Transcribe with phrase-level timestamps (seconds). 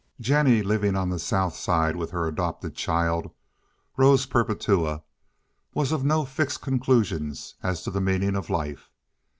[0.19, 3.29] Jennie, living on the South Side with her adopted child,
[3.97, 5.03] Rose Perpetua,
[5.75, 8.89] was of no fixed conclusion as to the meaning of life.